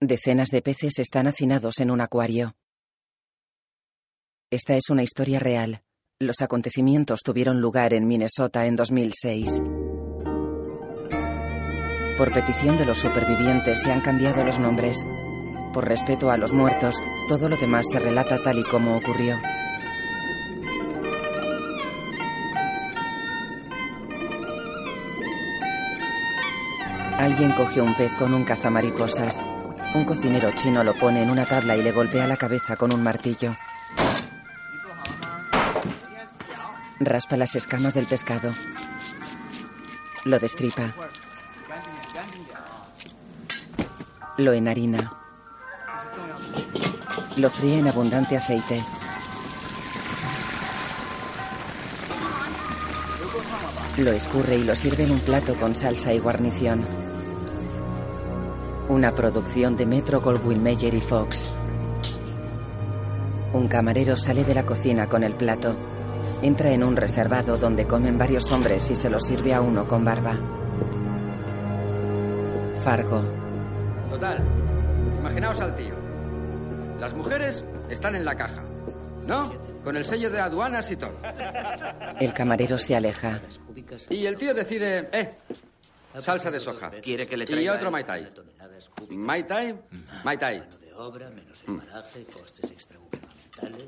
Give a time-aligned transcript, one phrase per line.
[0.00, 2.54] Decenas de peces están hacinados en un acuario.
[4.48, 5.82] Esta es una historia real.
[6.20, 9.60] Los acontecimientos tuvieron lugar en Minnesota en 2006.
[12.16, 15.04] Por petición de los supervivientes se han cambiado los nombres.
[15.74, 16.94] Por respeto a los muertos,
[17.28, 19.36] todo lo demás se relata tal y como ocurrió.
[27.18, 29.44] Alguien coge un pez con un cazamariposas.
[29.94, 33.02] Un cocinero chino lo pone en una tabla y le golpea la cabeza con un
[33.02, 33.56] martillo.
[37.00, 38.52] Raspa las escamas del pescado.
[40.24, 40.94] Lo destripa.
[44.36, 45.12] Lo enharina.
[47.36, 48.84] Lo fríe en abundante aceite.
[53.96, 57.07] Lo escurre y lo sirve en un plato con salsa y guarnición.
[58.88, 61.50] Una producción de Metro Goldwyn Mayer y Fox.
[63.52, 65.74] Un camarero sale de la cocina con el plato.
[66.40, 70.04] Entra en un reservado donde comen varios hombres y se lo sirve a uno con
[70.06, 70.38] barba.
[72.80, 73.22] Fargo.
[74.08, 74.42] Total,
[75.18, 75.94] imaginaos al tío.
[76.98, 78.62] Las mujeres están en la caja,
[79.26, 79.52] ¿no?
[79.84, 81.16] Con el sello de aduanas y todo.
[82.20, 83.38] El camarero se aleja.
[84.08, 85.34] Y el tío decide, eh,
[86.20, 86.90] salsa de soja.
[87.02, 88.26] ¿Quiere que le Y traiga otro mai tai.
[89.10, 89.74] Mai tai,
[90.24, 90.62] mai tai.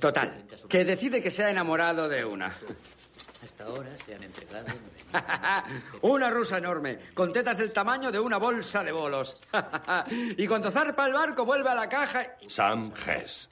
[0.00, 2.54] Total, que decide que se ha enamorado de una.
[3.42, 4.66] Hasta ahora se han entregado.
[6.02, 9.36] una rusa enorme, con tetas del tamaño de una bolsa de bolos.
[10.36, 12.50] y cuando zarpa el barco vuelve a la caja y...
[12.50, 13.48] Sam Hess.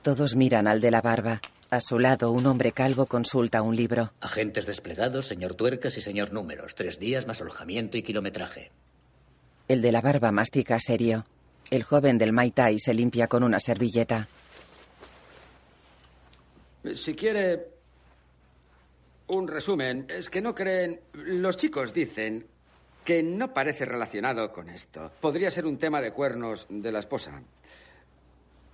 [0.00, 1.40] Todos miran al de la barba.
[1.72, 4.12] A su lado, un hombre calvo consulta un libro.
[4.20, 6.74] Agentes desplegados, señor Tuercas y señor Números.
[6.74, 8.70] Tres días más alojamiento y kilometraje.
[9.68, 11.24] El de la barba mastica serio.
[11.70, 14.28] El joven del Mai Tai se limpia con una servilleta.
[16.94, 17.68] Si quiere
[19.28, 21.00] un resumen, es que no creen...
[21.14, 22.46] Los chicos dicen
[23.02, 25.10] que no parece relacionado con esto.
[25.22, 27.42] Podría ser un tema de cuernos de la esposa.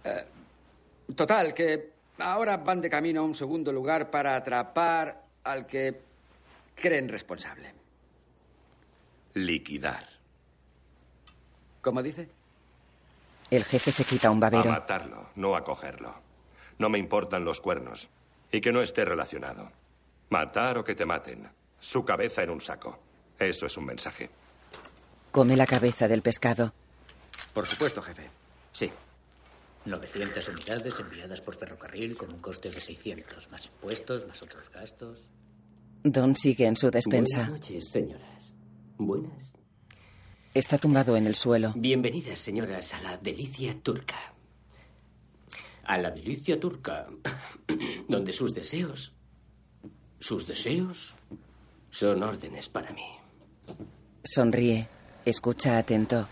[0.03, 0.25] Eh,
[1.15, 6.01] total, que ahora van de camino a un segundo lugar para atrapar al que
[6.75, 7.75] creen responsable.
[9.35, 10.07] Liquidar.
[11.81, 12.29] ¿Cómo dice?
[13.51, 14.71] El jefe se quita un A babero.
[14.71, 16.15] matarlo, no a cogerlo.
[16.79, 18.09] No me importan los cuernos.
[18.53, 19.71] Y que no esté relacionado.
[20.31, 21.49] Matar o que te maten.
[21.81, 22.99] Su cabeza en un saco.
[23.39, 24.29] Eso es un mensaje.
[25.31, 26.73] Come la cabeza del pescado.
[27.53, 28.29] Por supuesto, jefe.
[28.73, 28.91] Sí.
[29.89, 35.29] 900 unidades enviadas por ferrocarril con un coste de 600, más impuestos, más otros gastos.
[36.05, 37.39] Don sigue en su despensa.
[37.39, 38.53] Buenas noches, señoras.
[38.99, 39.55] Buenas.
[40.55, 41.73] Está tumbado en el suelo.
[41.77, 44.17] Bienvenidas, señoras, a la delicia turca.
[45.85, 47.07] A la delicia turca,
[48.09, 49.13] donde sus deseos,
[50.21, 51.15] sus deseos,
[51.91, 53.07] son órdenes para mí.
[54.25, 54.89] Sonríe.
[55.25, 56.27] Escucha atento.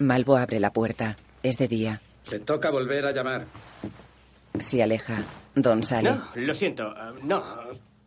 [0.00, 1.16] Malvo abre la puerta.
[1.42, 2.00] Es de día.
[2.30, 3.44] Le toca volver a llamar.
[4.58, 5.22] Se aleja.
[5.54, 6.10] Don sale.
[6.10, 7.44] No, lo siento, ah, no.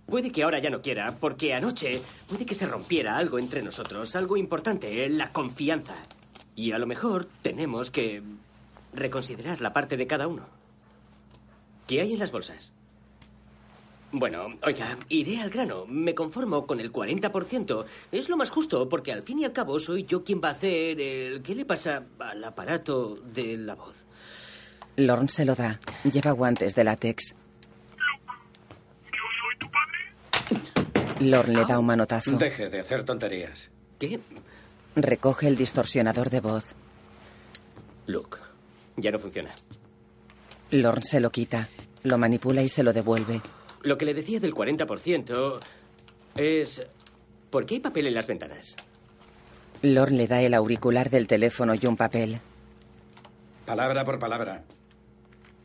[0.07, 4.15] Puede que ahora ya no quiera, porque anoche puede que se rompiera algo entre nosotros,
[4.15, 5.95] algo importante, la confianza.
[6.55, 8.23] Y a lo mejor tenemos que
[8.93, 10.47] reconsiderar la parte de cada uno.
[11.85, 12.73] ¿Qué hay en las bolsas?
[14.15, 15.87] Bueno, oiga, iré al grano.
[15.87, 17.85] Me conformo con el 40%.
[18.11, 20.51] Es lo más justo, porque al fin y al cabo soy yo quien va a
[20.51, 21.41] hacer el...
[21.41, 24.05] ¿Qué le pasa al aparato de la voz?
[24.97, 25.79] Lorne se lo da.
[26.03, 27.33] Lleva guantes de látex.
[31.19, 32.37] Lorne le da un manotazo.
[32.37, 33.71] Deje de hacer tonterías.
[33.97, 34.19] ¿Qué?
[34.95, 36.75] Recoge el distorsionador de voz.
[38.05, 38.37] Luke,
[38.97, 39.55] ya no funciona.
[40.69, 41.67] Lorne se lo quita.
[42.03, 43.41] Lo manipula y se lo devuelve.
[43.83, 45.59] Lo que le decía del 40%
[46.35, 46.81] es...
[47.49, 48.75] ¿Por qué hay papel en las ventanas?
[49.81, 52.39] Lorne le da el auricular del teléfono y un papel.
[53.65, 54.63] Palabra por palabra.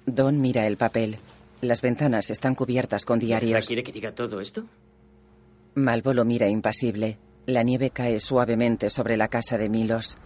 [0.05, 1.19] Don mira el papel.
[1.61, 3.67] Las ventanas están cubiertas con diarios.
[3.67, 4.65] ¿Quiere que diga todo esto?
[5.75, 7.19] Malvo lo mira impasible.
[7.47, 10.19] La nieve cae suavemente sobre la casa de Milos.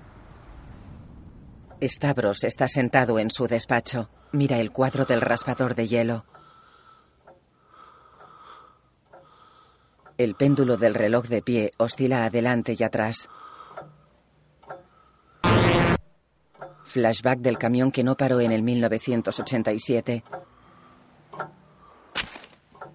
[1.80, 4.08] Stavros está sentado en su despacho.
[4.32, 6.24] Mira el cuadro del raspador de hielo.
[10.22, 13.28] El péndulo del reloj de pie oscila adelante y atrás.
[16.84, 20.22] Flashback del camión que no paró en el 1987.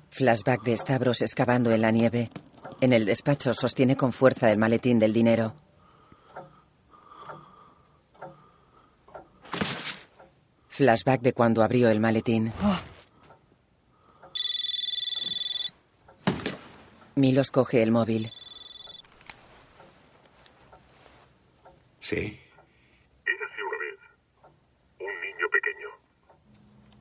[0.10, 2.32] Flashback de Stavros excavando en la nieve.
[2.80, 5.54] En el despacho sostiene con fuerza el maletín del dinero.
[10.70, 12.54] Flashback de cuando abrió el maletín.
[12.64, 12.97] Oh.
[17.18, 18.30] Milos coge el móvil.
[22.00, 22.40] Sí.
[23.26, 24.00] Érase una vez
[25.00, 25.90] un niño pequeño.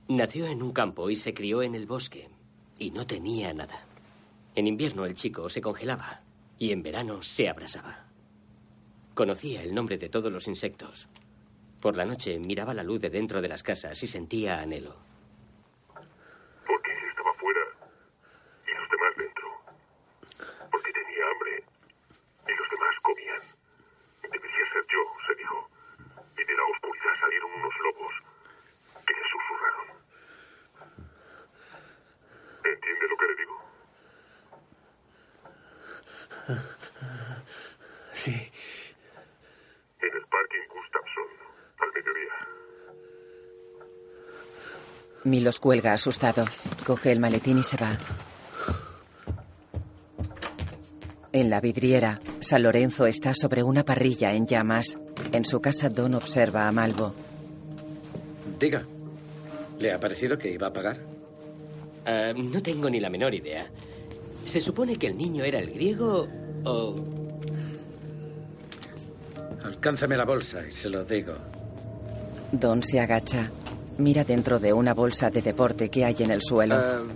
[0.08, 2.30] Nació en un campo y se crió en el bosque.
[2.78, 3.84] Y no tenía nada.
[4.54, 6.22] En invierno el chico se congelaba
[6.58, 8.06] y en verano se abrasaba.
[9.12, 11.08] Conocía el nombre de todos los insectos.
[11.78, 14.96] Por la noche miraba la luz de dentro de las casas y sentía anhelo.
[16.66, 17.60] Porque él estaba fuera
[18.66, 19.46] y los demás dentro.
[20.70, 21.64] Porque tenía hambre
[22.48, 23.42] y los demás comían.
[24.22, 25.68] Debería ser yo, se dijo.
[26.36, 28.14] Y de la oscuridad salieron unos lobos
[29.06, 29.88] que le susurraron.
[32.64, 33.56] ¿Entiende lo que le digo?
[38.12, 38.52] Sí.
[40.00, 41.30] En el parking Gustafsson,
[41.78, 42.36] al mediodía.
[45.26, 46.44] Milos cuelga asustado.
[46.86, 47.98] Coge el maletín y se va.
[51.32, 54.96] En la vidriera, San Lorenzo está sobre una parrilla en llamas.
[55.32, 57.12] En su casa, Don observa a Malvo.
[58.60, 58.84] Diga,
[59.80, 60.98] ¿le ha parecido que iba a pagar?
[62.06, 63.68] Ah, no tengo ni la menor idea.
[64.44, 66.28] ¿Se supone que el niño era el griego
[66.64, 66.94] o...?
[69.64, 71.34] Alcánzame la bolsa y se lo digo.
[72.52, 73.50] Don se agacha.
[73.98, 76.76] Mira dentro de una bolsa de deporte que hay en el suelo.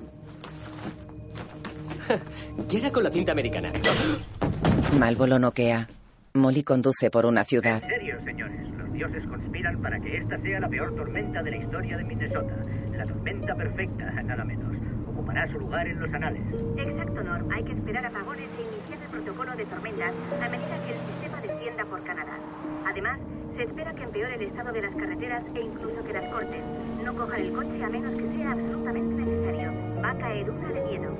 [2.70, 3.70] Llega con la cinta americana.
[4.98, 5.86] Malvo lo noquea.
[6.34, 7.82] Molly conduce por una ciudad.
[7.82, 11.56] En serio, señores, los dioses conspiran para que esta sea la peor tormenta de la
[11.56, 12.54] historia de Minnesota.
[12.96, 14.70] La tormenta perfecta, nada menos.
[15.08, 16.42] Ocupará su lugar en los anales.
[16.76, 17.50] Exacto, Norm.
[17.52, 21.40] Hay que esperar apagones e iniciar el protocolo de tormentas a medida que el sistema
[21.40, 22.38] descienda por Canadá.
[22.86, 23.18] Además,
[23.60, 27.04] se espera que empeore el estado de las carreteras e incluso que las corten.
[27.04, 29.72] No cojan el coche a menos que sea absolutamente necesario.
[30.02, 31.18] Va a caer una de miedo.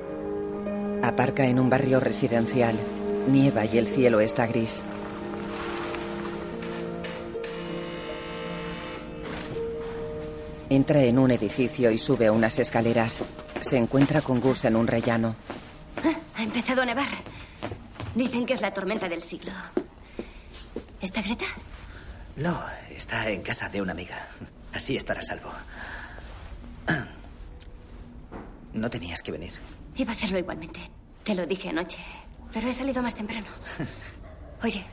[1.02, 2.74] Aparca en un barrio residencial.
[3.28, 4.82] Nieva y el cielo está gris.
[10.70, 13.22] Entra en un edificio y sube unas escaleras.
[13.60, 15.34] Se encuentra con Gus en un rellano.
[16.38, 17.08] Ha empezado a nevar.
[18.14, 19.52] Dicen que es la tormenta del siglo.
[21.02, 21.44] ¿Está Greta?
[22.40, 22.58] No,
[22.88, 24.26] está en casa de una amiga.
[24.72, 25.50] Así estará a salvo.
[28.72, 29.52] No tenías que venir.
[29.94, 30.80] Iba a hacerlo igualmente.
[31.22, 31.98] Te lo dije anoche.
[32.50, 33.48] Pero he salido más temprano.
[34.62, 34.86] Oye,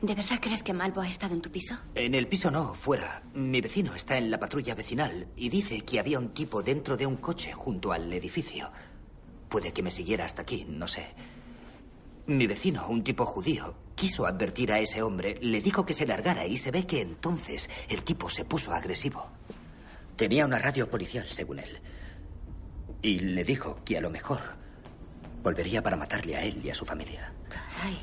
[0.00, 1.78] ¿de verdad crees que Malvo ha estado en tu piso?
[1.94, 3.22] En el piso no, fuera.
[3.34, 7.06] Mi vecino está en la patrulla vecinal y dice que había un tipo dentro de
[7.06, 8.72] un coche junto al edificio.
[9.48, 11.14] Puede que me siguiera hasta aquí, no sé.
[12.26, 16.46] Mi vecino, un tipo judío, quiso advertir a ese hombre, le dijo que se largara
[16.46, 19.28] y se ve que entonces el tipo se puso agresivo.
[20.16, 21.80] Tenía una radio policial, según él.
[23.00, 24.40] Y le dijo que a lo mejor
[25.42, 27.32] volvería para matarle a él y a su familia.
[27.48, 27.98] Caray.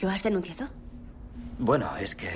[0.00, 0.68] ¿Lo has denunciado?
[1.58, 2.28] Bueno, es que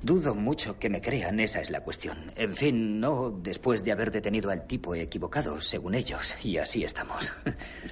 [0.00, 2.32] dudo mucho que me crean, esa es la cuestión.
[2.36, 7.32] En fin, no después de haber detenido al tipo equivocado, según ellos, y así estamos.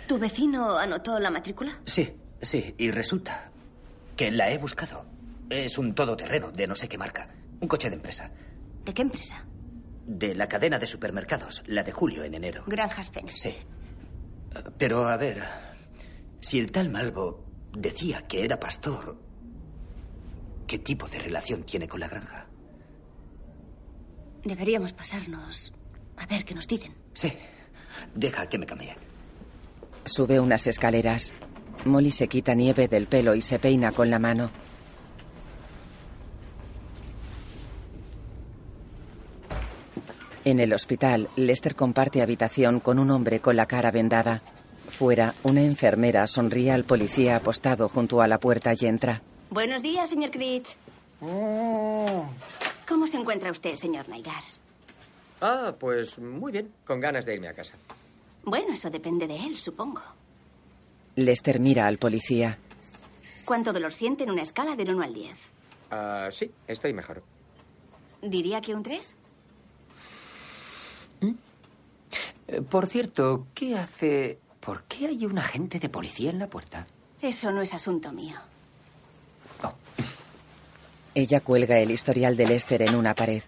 [0.07, 1.81] ¿Tu vecino anotó la matrícula?
[1.87, 3.51] Sí, sí, y resulta
[4.17, 5.07] que la he buscado.
[5.49, 7.29] Es un todoterreno de no sé qué marca.
[7.61, 8.31] Un coche de empresa.
[8.85, 9.45] ¿De qué empresa?
[10.07, 12.65] De la cadena de supermercados, la de julio en enero.
[12.67, 13.35] Granjas Fenix.
[13.41, 13.55] Sí.
[14.79, 15.43] Pero a ver,
[16.41, 19.17] si el tal Malvo decía que era pastor,
[20.67, 22.47] ¿qué tipo de relación tiene con la granja?
[24.45, 25.73] Deberíamos pasarnos
[26.17, 26.95] a ver qué nos dicen.
[27.15, 27.33] Sí.
[28.15, 28.97] Deja que me cambie.
[30.05, 31.33] Sube unas escaleras.
[31.85, 34.51] Molly se quita nieve del pelo y se peina con la mano.
[40.45, 44.43] En el hospital, Lester comparte habitación con un hombre con la cara vendada.
[44.89, 49.23] Fuera, una enfermera sonríe al policía apostado junto a la puerta y entra.
[49.51, 50.77] Buenos días, señor Critch.
[51.21, 54.43] ¿Cómo se encuentra usted, señor Naigar?
[55.41, 57.75] Ah, pues muy bien, con ganas de irme a casa.
[58.45, 60.03] Bueno, eso depende de él, supongo.
[61.17, 62.59] Lester mira al policía.
[63.45, 65.39] ¿Cuánto dolor siente en una escala del 1 al 10?
[65.91, 67.23] Ah, sí, estoy mejor.
[68.23, 69.15] ¿Diría que un 3?
[72.49, 74.39] Eh, Por cierto, ¿qué hace...
[74.61, 76.87] ¿Por qué hay un agente de policía en la puerta?
[77.21, 78.37] Eso no es asunto mío.
[81.15, 83.43] Ella cuelga el historial de Lester en una pared.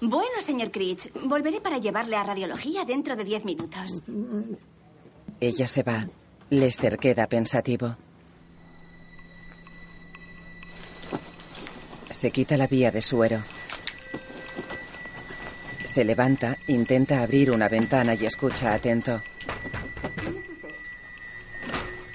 [0.00, 4.02] Bueno, señor Critch, volveré para llevarle a radiología dentro de 10 minutos.
[5.40, 6.06] Ella se va.
[6.50, 7.96] Lester queda pensativo.
[12.08, 13.42] Se quita la vía de suero.
[15.82, 19.20] Se levanta, intenta abrir una ventana y escucha atento.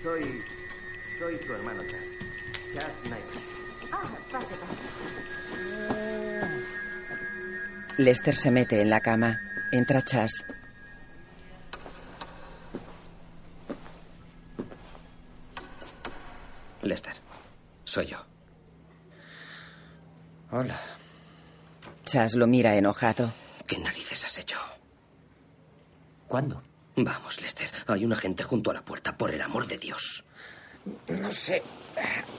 [0.02, 0.44] Soy.
[1.20, 2.00] Soy tu hermano Chad.
[2.74, 3.26] Chad Knight.
[3.92, 4.10] Ah.
[7.98, 9.40] Lester se mete en la cama.
[9.74, 10.46] Entra Chas.
[16.82, 17.14] Lester,
[17.86, 18.18] soy yo.
[20.52, 20.80] Hola.
[22.06, 23.32] Chas lo mira enojado.
[23.68, 24.58] ¿Qué narices has hecho?
[26.28, 26.62] ¿Cuándo?
[26.96, 27.70] Vamos, Lester.
[27.88, 30.24] Hay un agente junto a la puerta, por el amor de Dios.
[31.08, 31.62] No sé.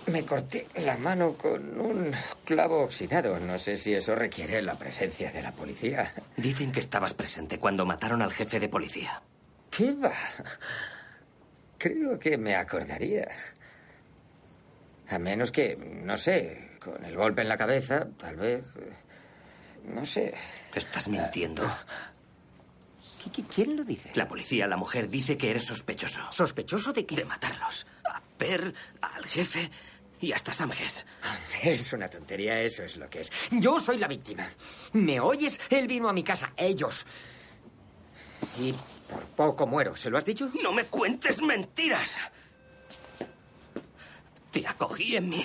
[0.06, 2.12] Me corté la mano con un
[2.44, 3.38] clavo oxidado.
[3.38, 6.12] No sé si eso requiere la presencia de la policía.
[6.36, 9.22] Dicen que estabas presente cuando mataron al jefe de policía.
[9.70, 10.12] ¿Qué va?
[11.78, 13.28] Creo que me acordaría.
[15.12, 18.64] A menos que, no sé, con el golpe en la cabeza, tal vez.
[18.76, 18.92] eh,
[19.84, 20.34] No sé.
[20.74, 21.70] Estás mintiendo.
[23.54, 24.10] ¿Quién lo dice?
[24.14, 26.20] La policía, la mujer, dice que eres sospechoso.
[26.32, 27.16] ¿Sospechoso de qué?
[27.16, 27.86] De matarlos.
[28.04, 29.70] A Per, al jefe
[30.20, 31.06] y hasta Sam Hess.
[31.62, 33.30] Es una tontería, eso es lo que es.
[33.50, 34.48] Yo soy la víctima.
[34.94, 35.60] ¿Me oyes?
[35.70, 37.06] Él vino a mi casa, ellos.
[38.58, 38.72] Y
[39.08, 40.50] por poco muero, ¿se lo has dicho?
[40.62, 42.18] No me cuentes mentiras.
[44.52, 45.44] Te acogí en mi.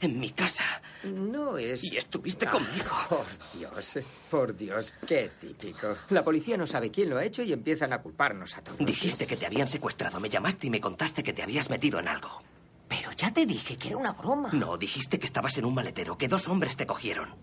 [0.00, 0.64] en mi casa.
[1.04, 1.82] No es.
[1.84, 2.90] Y estuviste Ah, conmigo.
[3.08, 3.26] Por
[3.58, 3.98] Dios,
[4.30, 5.96] por Dios, qué típico.
[6.10, 8.78] La policía no sabe quién lo ha hecho y empiezan a culparnos a todos.
[8.78, 12.08] Dijiste que te habían secuestrado, me llamaste y me contaste que te habías metido en
[12.08, 12.42] algo.
[12.88, 14.50] Pero ya te dije que era una broma.
[14.52, 17.34] No, dijiste que estabas en un maletero, que dos hombres te cogieron.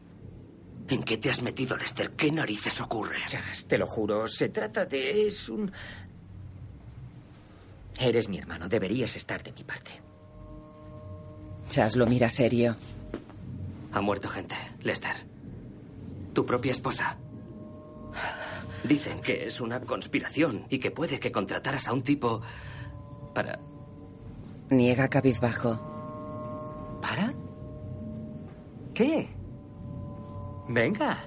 [0.90, 2.12] ¿En qué te has metido, Lester?
[2.12, 3.18] ¿Qué narices ocurre?
[3.28, 5.28] Chas, te lo juro, se trata de...
[5.28, 5.72] es un...
[8.00, 9.92] Eres mi hermano, deberías estar de mi parte.
[11.70, 12.76] Chas lo mira serio.
[13.94, 15.16] Ha muerto gente, Lester.
[16.34, 17.16] Tu propia esposa.
[18.84, 22.42] Dicen que es una conspiración y que puede que contrataras a un tipo
[23.36, 23.60] para...
[24.72, 25.80] Niega cabizbajo.
[27.02, 27.34] ¿Para?
[28.96, 29.30] ¿Qué?
[30.68, 31.20] Venga.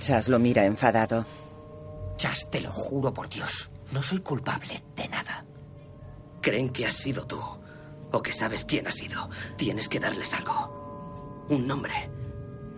[0.00, 1.26] Chas lo mira enfadado.
[2.16, 3.70] Chas, te lo juro por Dios.
[3.92, 5.44] No soy culpable de nada.
[6.40, 7.40] Creen que has sido tú
[8.12, 9.28] o que sabes quién ha sido.
[9.56, 11.46] Tienes que darles algo.
[11.48, 12.10] Un nombre.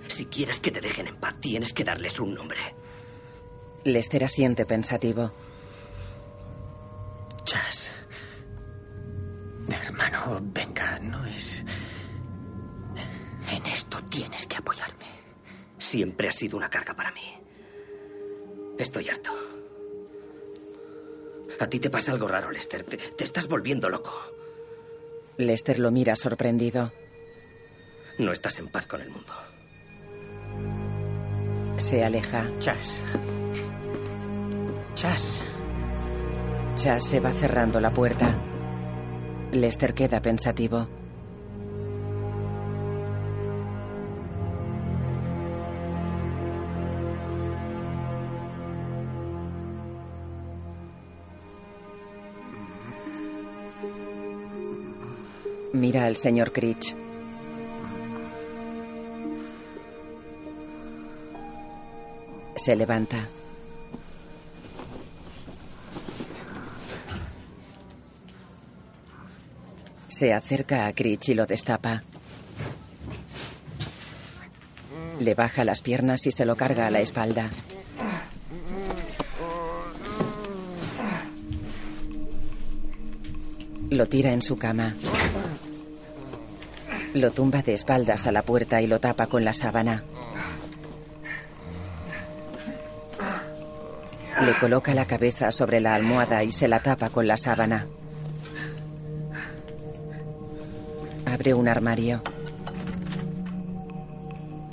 [0.09, 2.75] Si quieres que te dejen en paz, tienes que darles un nombre.
[3.85, 5.31] Lester asiente pensativo.
[7.45, 7.91] Chas.
[9.69, 11.65] Hermano, venga, no es...
[13.51, 15.07] En esto tienes que apoyarme.
[15.79, 17.23] Siempre has sido una carga para mí.
[18.79, 19.31] Estoy harto.
[21.59, 22.85] A ti te pasa algo raro, Lester.
[22.85, 24.13] Te, te estás volviendo loco.
[25.41, 26.93] Lester lo mira sorprendido.
[28.19, 29.33] No estás en paz con el mundo.
[31.79, 32.47] Se aleja.
[32.59, 32.95] Chas.
[34.95, 35.41] Chas.
[36.75, 38.35] Chas se va cerrando la puerta.
[39.53, 40.89] Lester queda pensativo.
[55.81, 56.95] Mira al señor Critch.
[62.55, 63.27] Se levanta.
[70.09, 72.03] Se acerca a Critch y lo destapa.
[75.19, 77.49] Le baja las piernas y se lo carga a la espalda.
[83.89, 84.95] Lo tira en su cama.
[87.15, 90.05] Lo tumba de espaldas a la puerta y lo tapa con la sábana.
[94.45, 97.89] Le coloca la cabeza sobre la almohada y se la tapa con la sábana.
[101.27, 102.23] Abre un armario.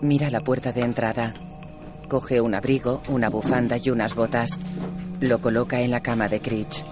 [0.02, 1.34] Mira la puerta de entrada.
[2.08, 4.52] Coge un abrigo, una bufanda y unas botas.
[5.20, 6.86] Lo coloca en la cama de Critch.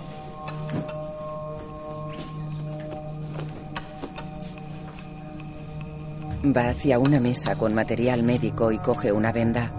[6.46, 9.74] Va hacia una mesa con material médico y coge una venda.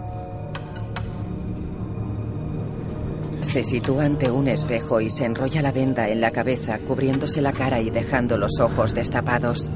[3.40, 7.52] Se sitúa ante un espejo y se enrolla la venda en la cabeza, cubriéndose la
[7.52, 9.70] cara y dejando los ojos destapados.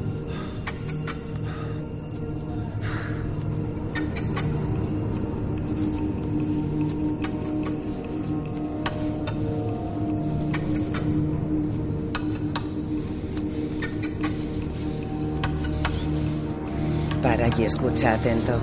[17.80, 18.60] escucha atento.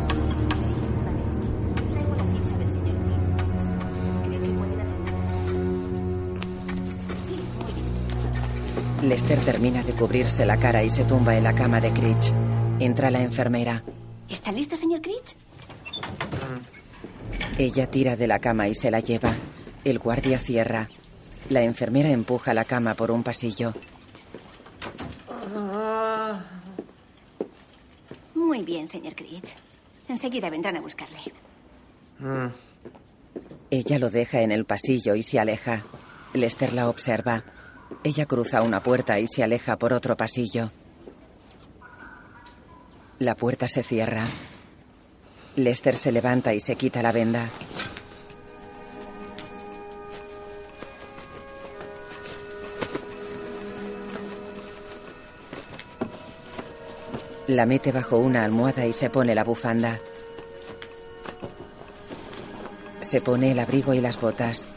[9.02, 12.32] Lester termina de cubrirse la cara y se tumba en la cama de Critch.
[12.80, 13.84] Entra la enfermera.
[14.30, 15.36] ¿Está listo, señor Critch?
[17.58, 19.34] Ella tira de la cama y se la lleva.
[19.84, 20.90] El guardia cierra.
[21.50, 23.74] La enfermera empuja la cama por un pasillo.
[28.58, 29.54] Muy bien, señor Critch.
[30.10, 31.20] Enseguida vendrán a buscarle.
[33.70, 35.84] Ella lo deja en el pasillo y se aleja.
[36.34, 37.44] Lester la observa.
[38.04, 40.72] Ella cruza una puerta y se aleja por otro pasillo.
[43.20, 44.26] La puerta se cierra.
[45.56, 47.52] Lester se levanta y se quita la venda.
[57.48, 60.00] La mete bajo una almohada y se pone la bufanda.
[63.00, 64.68] Se pone el abrigo y las botas.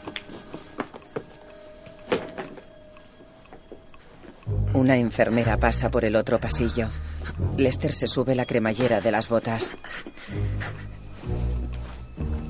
[4.73, 6.87] Una enfermera pasa por el otro pasillo.
[7.57, 9.73] Lester se sube la cremallera de las botas.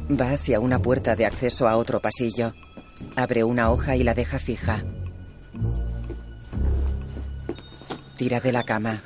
[0.09, 2.53] Va hacia una puerta de acceso a otro pasillo.
[3.15, 4.83] Abre una hoja y la deja fija.
[8.17, 9.01] Tira de la cama.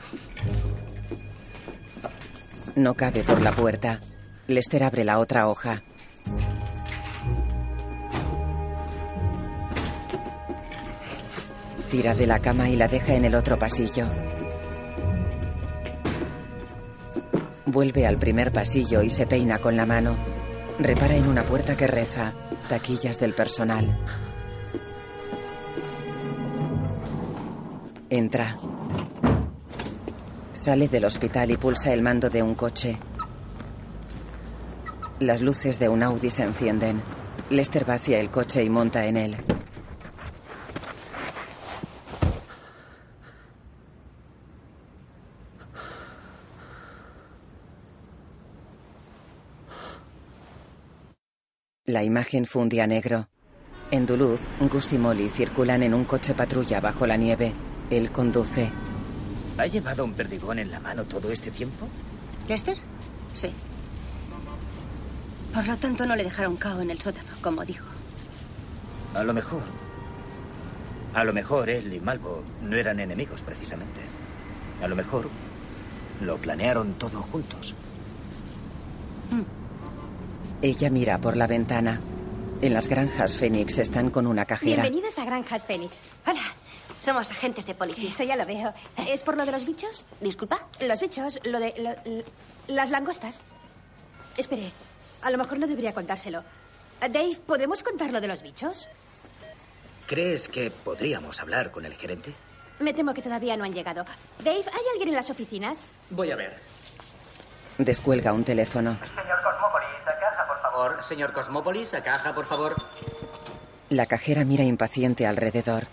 [2.75, 4.01] No cabe por la puerta.
[4.47, 5.81] Lester abre la otra hoja.
[11.89, 14.07] Tira de la cama y la deja en el otro pasillo.
[17.65, 20.17] Vuelve al primer pasillo y se peina con la mano.
[20.77, 22.33] Repara en una puerta que reza.
[22.67, 23.97] Taquillas del personal.
[28.09, 28.57] Entra.
[30.65, 32.97] Sale del hospital y pulsa el mando de un coche.
[35.19, 37.03] Las luces de un Audi se encienden.
[37.51, 39.37] Lester va hacia el coche y monta en él.
[51.85, 53.27] La imagen funde a negro.
[53.91, 57.53] En Duluth, Gus y Molly circulan en un coche patrulla bajo la nieve.
[57.91, 58.71] Él conduce.
[59.57, 61.87] ¿Ha llevado un perdigón en la mano todo este tiempo?
[62.47, 62.77] ¿Lester?
[63.33, 63.51] Sí.
[65.53, 67.85] Por lo tanto, no le dejaron cao en el sótano, como dijo.
[69.13, 69.61] A lo mejor.
[71.13, 74.01] A lo mejor él y Malvo no eran enemigos precisamente.
[74.83, 75.29] A lo mejor
[76.21, 77.73] lo planearon todo juntos.
[80.61, 82.01] Ella mira por la ventana.
[82.61, 84.81] En las granjas Phoenix están con una cajera.
[84.83, 85.99] Bienvenidos a Granjas Phoenix.
[86.25, 86.41] Hola,
[87.05, 88.09] somos agentes de policía.
[88.09, 88.73] Eso ya lo veo.
[89.07, 90.03] ¿Es por lo de los bichos?
[90.19, 90.67] Disculpa.
[90.81, 91.73] Los bichos, lo de...
[91.77, 92.23] lo-
[92.73, 93.41] las langostas.
[94.37, 94.71] Espere,
[95.21, 96.43] a lo mejor no debería contárselo.
[96.99, 98.87] Dave, ¿podemos contar lo de los bichos?
[100.07, 102.33] ¿Crees que podríamos hablar con el gerente?
[102.79, 104.03] Me temo que todavía no han llegado.
[104.39, 105.89] Dave, ¿hay alguien en las oficinas?
[106.09, 106.59] Voy a ver.
[107.77, 108.97] Descuelga un teléfono.
[108.99, 111.03] Señor Cosmópolis, a caja, por favor.
[111.03, 112.75] Señor Cosmópolis, a caja, por favor.
[113.89, 115.83] La cajera mira impaciente alrededor.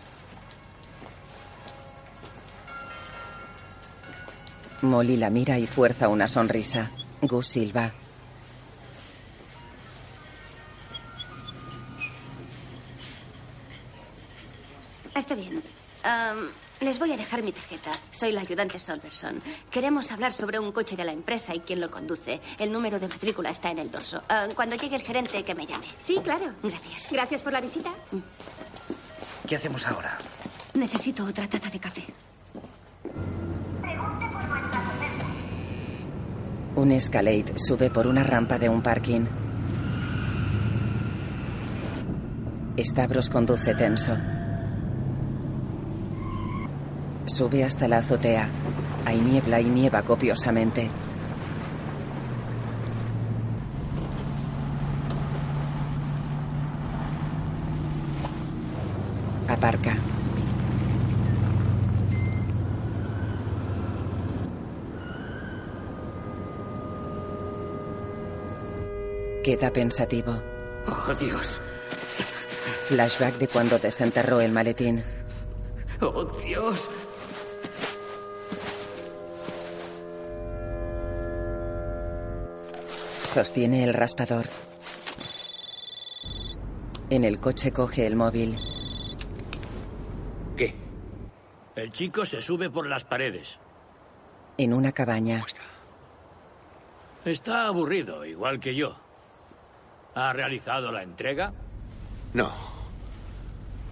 [4.83, 6.90] Molly la mira y fuerza una sonrisa.
[7.23, 7.92] Gus silba.
[15.14, 15.62] Está bien.
[16.81, 17.92] Les voy a dejar mi tarjeta.
[18.11, 19.40] Soy la ayudante Solverson.
[19.71, 22.40] Queremos hablar sobre un coche de la empresa y quién lo conduce.
[22.59, 24.21] El número de matrícula está en el dorso.
[24.57, 25.87] Cuando llegue el gerente, que me llame.
[26.05, 26.53] Sí, claro.
[26.62, 27.12] Gracias.
[27.12, 27.92] Gracias por la visita.
[29.47, 30.18] ¿Qué hacemos ahora?
[30.75, 32.05] Necesito otra taza de café.
[36.74, 39.26] Un Escalade sube por una rampa de un parking.
[42.78, 44.16] Stavros conduce tenso.
[47.26, 48.48] Sube hasta la azotea.
[49.04, 50.88] Hay niebla y nieva copiosamente.
[59.46, 60.02] Aparca.
[69.42, 70.40] Queda pensativo.
[70.87, 71.61] Oh, Dios.
[72.87, 75.02] Flashback de cuando desenterró el maletín.
[76.00, 76.88] Oh, Dios.
[83.24, 84.46] Sostiene el raspador.
[87.11, 88.57] En el coche coge el móvil.
[90.57, 90.74] ¿Qué?
[91.74, 93.59] El chico se sube por las paredes.
[94.57, 95.44] En una cabaña.
[97.24, 98.96] Está aburrido, igual que yo.
[100.14, 101.53] ¿Ha realizado la entrega?
[102.35, 102.53] No.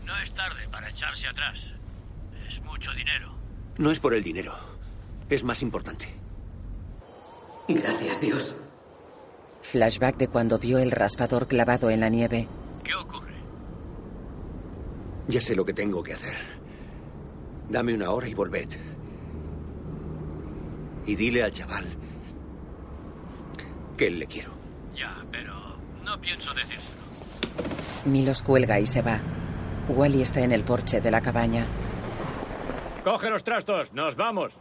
[0.05, 1.59] No es tarde para echarse atrás.
[2.47, 3.33] Es mucho dinero.
[3.79, 4.55] No es por el dinero.
[5.29, 6.09] Es más importante.
[7.69, 8.55] Gracias, Dios.
[9.63, 12.49] Flashback de cuando vio el raspador clavado en la nieve.
[12.83, 13.35] ¿Qué ocurre?
[15.29, 16.37] Ya sé lo que tengo que hacer.
[17.69, 18.69] Dame una hora y volved.
[21.07, 21.85] Y dile al chaval
[23.97, 24.60] que le quiero.
[26.11, 27.01] No pienso decírselo.
[28.05, 29.21] Milos cuelga y se va.
[29.89, 31.65] Wally está en el porche de la cabaña.
[33.05, 34.53] Coge los trastos, nos vamos.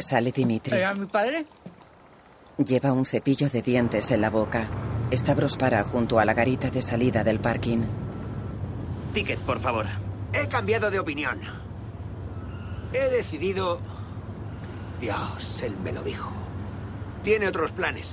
[0.00, 0.76] Sale Dimitri.
[0.76, 1.46] ¿Eh, ¿A mi padre?
[2.58, 4.66] Lleva un cepillo de dientes en la boca.
[5.12, 7.84] Stavros para junto a la garita de salida del parking.
[9.14, 9.86] Ticket, por favor.
[10.32, 11.40] He cambiado de opinión.
[12.92, 13.78] He decidido...
[15.00, 16.32] Dios, él me lo dijo.
[17.22, 18.12] Tiene otros planes.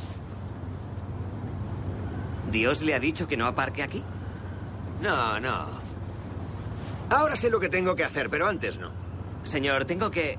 [2.52, 4.04] ¿Dios le ha dicho que no aparque aquí?
[5.02, 5.66] No, no.
[7.10, 8.92] Ahora sé lo que tengo que hacer, pero antes no.
[9.44, 10.38] Señor, tengo que...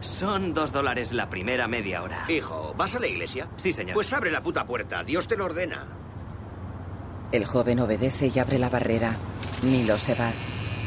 [0.00, 2.26] Son dos dólares la primera media hora.
[2.28, 3.48] Hijo, ¿vas a la iglesia?
[3.56, 3.94] Sí, señor.
[3.94, 5.02] Pues abre la puta puerta.
[5.04, 5.86] Dios te lo ordena.
[7.32, 9.14] El joven obedece y abre la barrera.
[9.62, 10.30] Milo se va.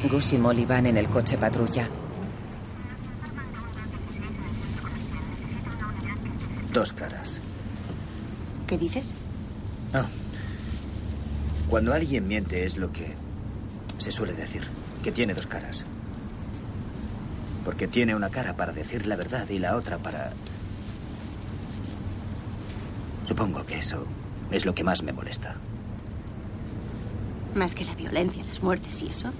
[0.10, 1.88] Gus y Molly van en el coche patrulla.
[6.72, 7.40] Dos caras.
[8.68, 9.14] ¿Qué dices?
[9.94, 10.06] Ah.
[11.70, 13.14] Cuando alguien miente es lo que
[14.00, 14.64] se suele decir,
[15.04, 15.86] que tiene dos caras.
[17.64, 20.32] Porque tiene una cara para decir la verdad y la otra para...
[23.28, 24.08] Supongo que eso
[24.50, 25.56] es lo que más me molesta.
[27.54, 29.32] Más que la violencia, las muertes y eso.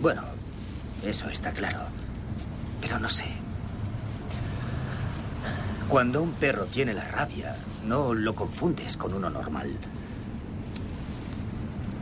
[0.00, 0.22] Bueno,
[1.04, 1.80] eso está claro.
[2.80, 3.24] Pero no sé.
[5.88, 9.76] Cuando un perro tiene la rabia, no lo confundes con uno normal.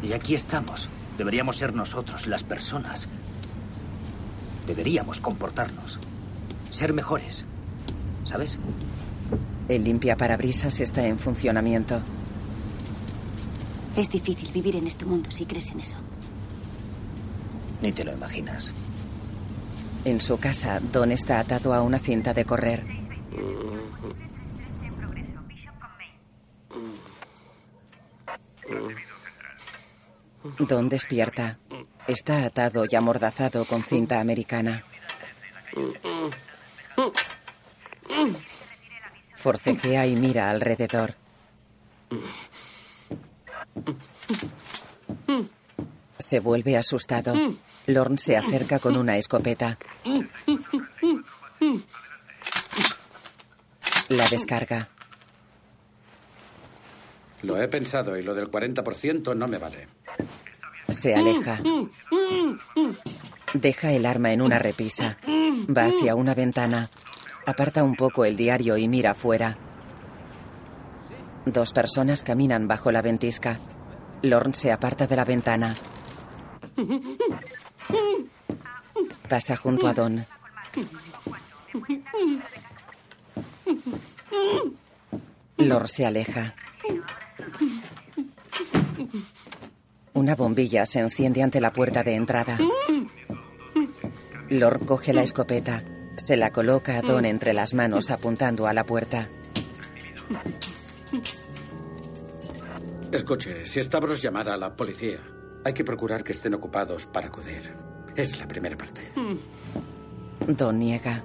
[0.02, 0.88] Y aquí estamos.
[1.18, 3.08] Deberíamos ser nosotros, las personas.
[4.66, 5.98] Deberíamos comportarnos.
[6.70, 7.44] Ser mejores.
[8.24, 8.58] ¿Sabes?
[9.68, 12.00] El limpia parabrisas está en funcionamiento.
[13.96, 15.96] Es difícil vivir en este mundo si crees en eso.
[17.82, 18.72] Ni te lo imaginas.
[20.04, 22.84] En su casa, Don está atado a una cinta de correr.
[30.68, 31.58] Don despierta.
[32.06, 34.84] Está atado y amordazado con cinta americana.
[39.36, 41.14] Forcejea y mira alrededor.
[46.18, 47.32] Se vuelve asustado.
[47.86, 49.78] Lorne se acerca con una escopeta.
[54.10, 54.88] La descarga.
[57.42, 59.99] Lo he pensado y lo del 40% no me vale.
[60.90, 61.61] Se aleja.
[63.55, 65.16] Deja el arma en una repisa.
[65.26, 66.88] Va hacia una ventana.
[67.46, 69.57] Aparta un poco el diario y mira afuera.
[71.46, 73.59] Dos personas caminan bajo la ventisca.
[74.22, 75.74] Lorne se aparta de la ventana.
[79.29, 80.24] Pasa junto a Don.
[85.57, 86.55] Lorne se aleja.
[90.14, 92.58] Una bombilla se enciende ante la puerta de entrada.
[94.48, 95.84] Lord coge la escopeta.
[96.16, 99.28] Se la coloca a Don entre las manos apuntando a la puerta.
[103.12, 105.20] Escuche, si Stavros llamara a la policía,
[105.64, 107.72] hay que procurar que estén ocupados para acudir.
[108.16, 109.12] Es la primera parte.
[110.46, 111.22] Don niega.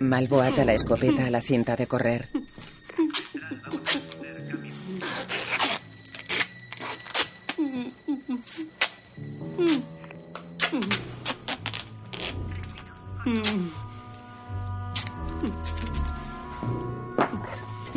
[0.00, 2.28] Malvo ata la escopeta a la cinta de correr.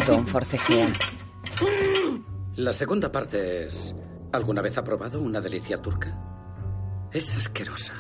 [0.06, 0.88] Don forcejea.
[2.56, 3.96] La segunda parte es...
[4.34, 6.18] ¿Alguna vez ha probado una delicia turca?
[7.12, 7.94] Es asquerosa.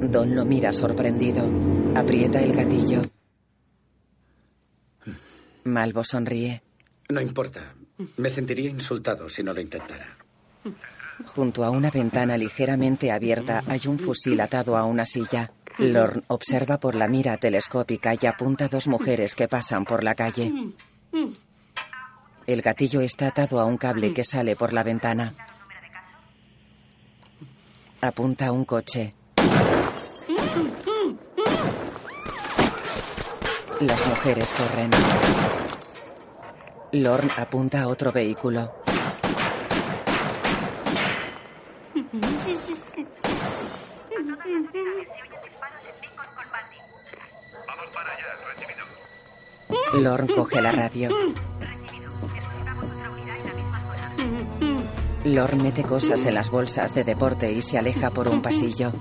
[0.00, 1.44] Don lo mira sorprendido.
[1.94, 3.11] Aprieta el gatillo.
[5.64, 6.62] Malvo sonríe.
[7.08, 7.74] No importa.
[8.16, 10.16] Me sentiría insultado si no lo intentara.
[11.26, 15.50] Junto a una ventana ligeramente abierta hay un fusil atado a una silla.
[15.78, 20.14] Lorne observa por la mira telescópica y apunta a dos mujeres que pasan por la
[20.14, 20.52] calle.
[22.46, 25.32] El gatillo está atado a un cable que sale por la ventana.
[28.00, 29.14] Apunta a un coche.
[33.86, 34.90] Las mujeres corren.
[36.92, 38.72] Lorne apunta a otro vehículo.
[49.94, 51.08] Lorne coge la radio.
[55.24, 58.92] Lorne mete cosas en las bolsas de deporte y se aleja por un pasillo.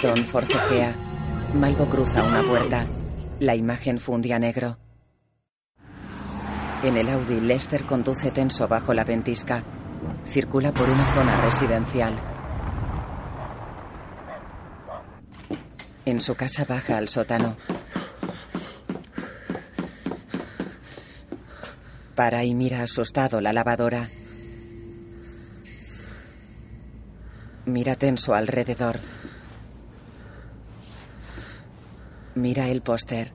[0.00, 0.94] Don forcejea.
[1.54, 2.86] Malvo cruza una puerta.
[3.40, 4.78] La imagen funde a negro.
[6.82, 9.62] En el Audi, Lester conduce tenso bajo la ventisca.
[10.24, 12.14] Circula por una zona residencial.
[16.06, 17.56] En su casa baja al sótano.
[22.14, 24.08] Para y mira asustado la lavadora.
[27.66, 28.98] Mira tenso alrededor.
[32.34, 33.32] Mira el póster.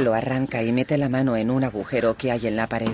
[0.00, 2.90] Lo arranca y mete la mano en un agujero que hay en la pared.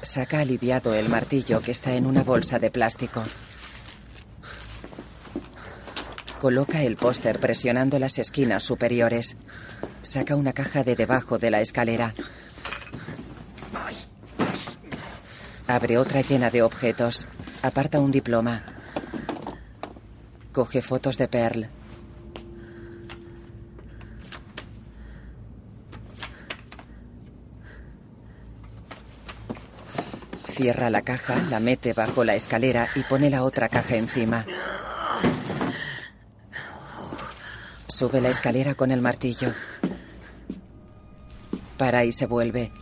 [0.00, 3.22] Saca aliviado el martillo que está en una bolsa de plástico.
[6.40, 9.36] Coloca el póster presionando las esquinas superiores.
[10.00, 12.14] Saca una caja de debajo de la escalera.
[15.68, 17.26] Abre otra llena de objetos.
[17.62, 18.81] Aparta un diploma.
[20.52, 21.68] Coge fotos de Pearl.
[30.44, 34.44] Cierra la caja, la mete bajo la escalera y pone la otra caja encima.
[37.88, 39.54] Sube la escalera con el martillo.
[41.78, 42.72] Para y se vuelve.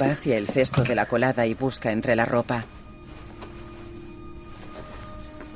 [0.00, 2.64] Va hacia el cesto de la colada y busca entre la ropa.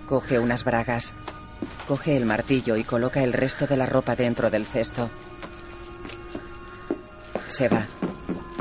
[0.06, 1.14] Coge unas bragas.
[1.86, 5.08] Coge el martillo y coloca el resto de la ropa dentro del cesto.
[7.48, 7.86] Se va.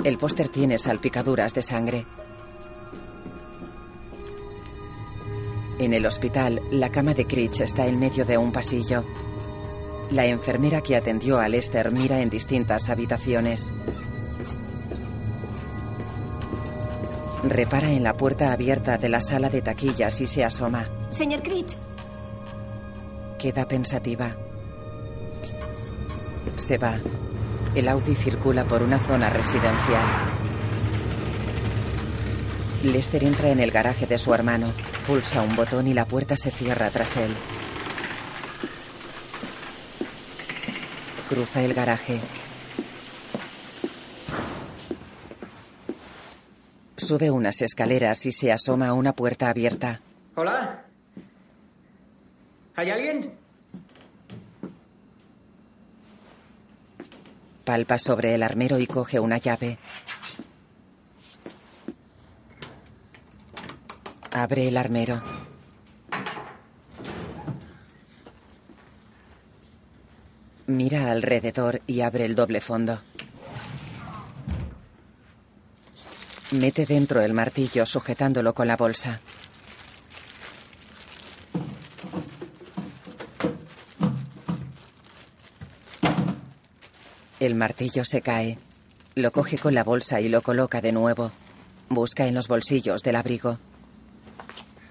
[0.03, 2.05] El póster tiene salpicaduras de sangre.
[5.79, 9.05] En el hospital, la cama de Critch está en medio de un pasillo.
[10.11, 13.71] La enfermera que atendió a Lester mira en distintas habitaciones.
[17.43, 20.89] Repara en la puerta abierta de la sala de taquillas y se asoma.
[21.11, 21.77] Señor Critch,
[23.37, 24.35] Queda pensativa.
[26.55, 26.99] Se va.
[27.75, 30.05] El Audi circula por una zona residencial.
[32.83, 34.67] Lester entra en el garaje de su hermano.
[35.05, 37.31] Pulsa un botón y la puerta se cierra tras él.
[41.29, 42.19] Cruza el garaje.
[46.95, 50.01] Sube unas escaleras y se asoma a una puerta abierta.
[50.35, 50.86] ¿Hola?
[52.77, 53.33] ¿Hay alguien?
[57.65, 59.79] Palpa sobre el armero y coge una llave.
[64.31, 65.23] Abre el armero.
[70.67, 72.99] Mira alrededor y abre el doble fondo.
[76.51, 79.19] Mete dentro el martillo sujetándolo con la bolsa.
[87.39, 88.57] El martillo se cae.
[89.13, 91.31] Lo coge con la bolsa y lo coloca de nuevo.
[91.89, 93.59] Busca en los bolsillos del abrigo.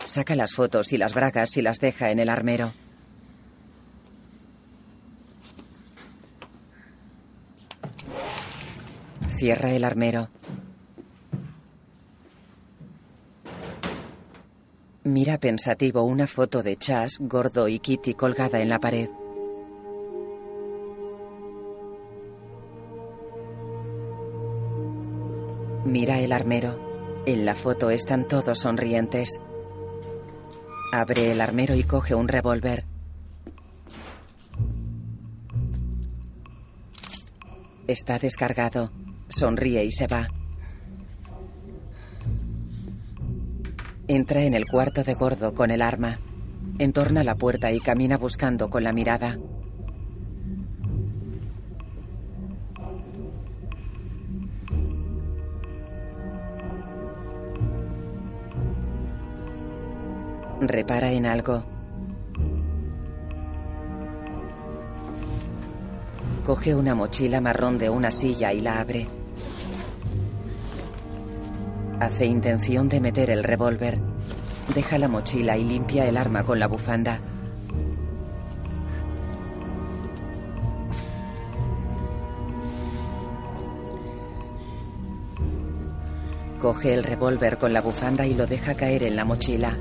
[0.04, 2.72] Saca las fotos y las bragas y las deja en el armero.
[9.28, 10.28] Cierra el armero.
[15.02, 19.09] Mira pensativo una foto de Chas, Gordo y Kitty colgada en la pared.
[25.87, 27.22] Mira el armero.
[27.27, 29.38] En la foto están todos sonrientes.
[30.92, 32.85] Abre el armero y coge un revólver.
[37.87, 38.90] Está descargado.
[39.29, 40.27] Sonríe y se va.
[44.09, 46.18] Entra en el cuarto de Gordo con el arma.
[46.81, 49.38] Entorna la puerta y camina buscando con la mirada.
[60.68, 61.62] Repara en algo.
[66.44, 69.07] Coge una mochila marrón de una silla y la abre.
[72.00, 73.98] Hace intención de meter el revólver.
[74.74, 77.20] Deja la mochila y limpia el arma con la bufanda.
[86.61, 89.76] Coge el revólver con la bufanda y lo deja caer en la mochila.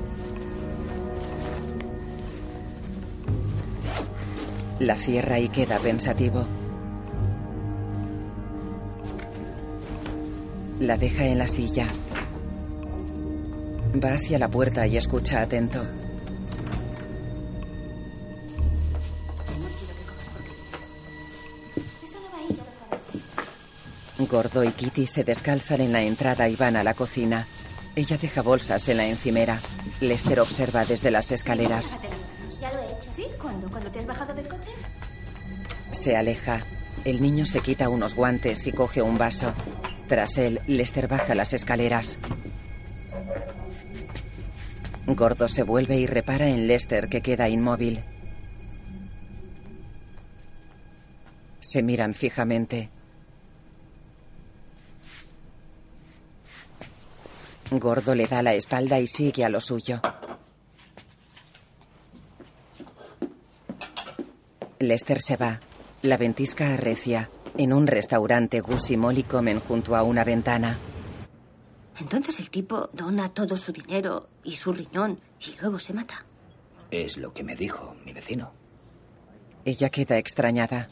[4.78, 6.46] La cierra y queda pensativo.
[10.80, 11.86] La deja en la silla.
[14.04, 15.82] Va hacia la puerta y escucha atento.
[24.18, 27.46] Gordo y Kitty se descalzan en la entrada y van a la cocina.
[27.94, 29.58] Ella deja bolsas en la encimera.
[30.00, 31.96] Lester observa desde las escaleras.
[36.06, 36.60] Se aleja.
[37.04, 39.52] El niño se quita unos guantes y coge un vaso.
[40.06, 42.16] Tras él, Lester baja las escaleras.
[45.04, 48.04] Gordo se vuelve y repara en Lester que queda inmóvil.
[51.58, 52.88] Se miran fijamente.
[57.72, 60.00] Gordo le da la espalda y sigue a lo suyo.
[64.78, 65.60] Lester se va.
[66.06, 67.28] La ventisca arrecia.
[67.58, 70.78] En un restaurante, Gus y Molly comen junto a una ventana.
[71.98, 76.24] Entonces el tipo dona todo su dinero y su riñón y luego se mata.
[76.92, 78.52] Es lo que me dijo mi vecino.
[79.64, 80.86] Ella queda extrañada.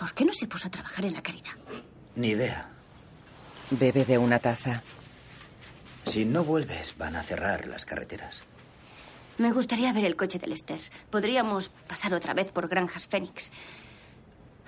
[0.00, 1.52] ¿Por qué no se puso a trabajar en la caridad?
[2.16, 2.70] Ni idea.
[3.70, 4.82] Bebe de una taza.
[6.06, 8.42] Si no vuelves, van a cerrar las carreteras.
[9.38, 10.80] Me gustaría ver el coche de Lester.
[11.08, 13.52] Podríamos pasar otra vez por Granjas Fénix.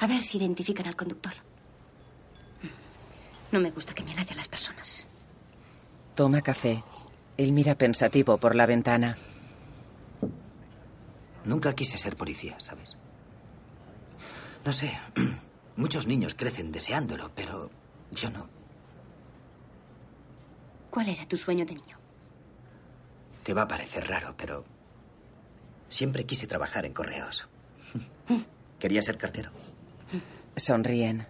[0.05, 1.33] A ver si identifican al conductor.
[3.51, 5.07] No me gusta que me a las personas.
[6.14, 6.85] Toma café.
[7.38, 9.17] Él mira pensativo por la ventana.
[11.47, 12.99] Nunca quise ser policía, ¿sabes?
[14.67, 14.93] No sé.
[15.77, 17.71] Muchos niños crecen deseándolo, pero
[18.11, 18.47] yo no.
[20.90, 21.97] ¿Cuál era tu sueño de niño?
[23.43, 24.67] Te va a parecer raro, pero
[25.88, 27.49] siempre quise trabajar en correos.
[28.79, 29.51] Quería ser cartero.
[30.57, 31.27] Sonríen.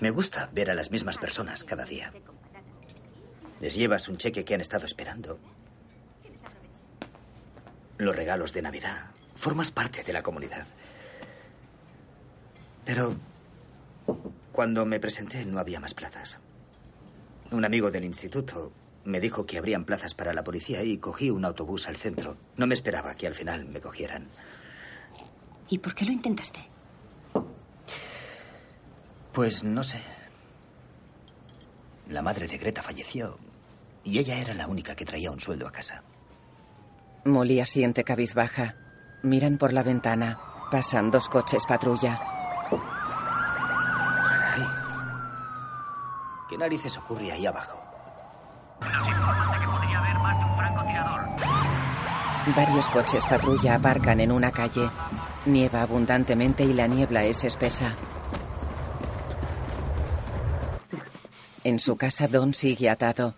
[0.00, 2.12] Me gusta ver a las mismas personas cada día.
[3.60, 5.38] Les llevas un cheque que han estado esperando.
[7.96, 9.10] Los regalos de Navidad.
[9.34, 10.66] Formas parte de la comunidad.
[12.84, 13.16] Pero
[14.52, 16.38] cuando me presenté no había más plazas.
[17.50, 18.72] Un amigo del instituto
[19.04, 22.36] me dijo que habrían plazas para la policía y cogí un autobús al centro.
[22.56, 24.28] No me esperaba que al final me cogieran.
[25.68, 26.60] ¿Y por qué lo intentaste?
[29.38, 30.02] Pues no sé.
[32.08, 33.38] La madre de Greta falleció
[34.02, 36.02] y ella era la única que traía un sueldo a casa.
[37.24, 38.74] Molly asiente cabizbaja.
[39.22, 40.40] Miran por la ventana.
[40.72, 42.20] Pasan dos coches patrulla.
[46.48, 47.80] ¿Qué narices ocurre ahí abajo?
[52.56, 54.90] Varios coches patrulla aparcan en una calle.
[55.46, 57.94] Nieva abundantemente y la niebla es espesa.
[61.64, 63.34] En su casa, Don sigue atado.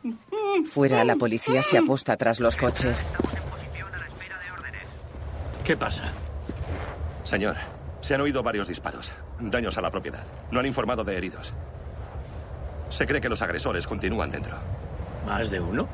[0.71, 3.09] Fuera, la policía se aposta tras los coches.
[5.65, 6.05] ¿Qué pasa?
[7.25, 7.57] Señor,
[8.01, 9.13] se han oído varios disparos.
[9.39, 10.25] Daños a la propiedad.
[10.51, 11.53] No han informado de heridos.
[12.91, 14.59] Se cree que los agresores continúan dentro.
[15.27, 15.89] ¿Más de uno?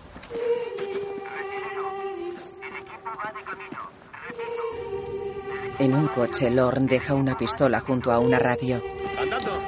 [5.78, 8.82] En un coche, Lorne deja una pistola junto a una radio.
[9.18, 9.60] ¡Andando!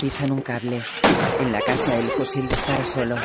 [0.00, 0.80] Pisan un cable.
[1.40, 3.16] En la casa, el fusil dispara solo.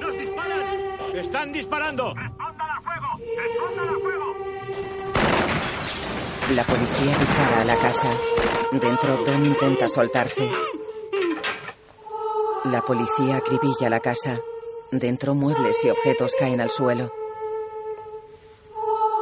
[0.00, 1.14] ¡Nos disparan!
[1.14, 2.14] ¡Están disparando!
[6.54, 8.10] La policía dispara a la casa.
[8.72, 10.50] Dentro, Don intenta soltarse.
[12.64, 14.40] La policía acribilla la casa.
[14.90, 17.12] Dentro, muebles y objetos caen al suelo.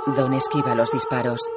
[0.07, 1.51] Don esquiva los disparos.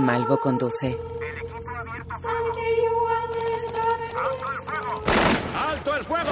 [0.00, 0.98] Malvo conduce.
[5.56, 6.30] ¡Alto el fuego!